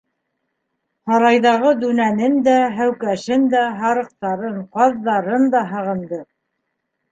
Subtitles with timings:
[1.11, 6.23] Һарайҙағы дүнәнен дә, һәүкәшен дә, һарыҡтарын, ҡаҙҙарын да һағынды.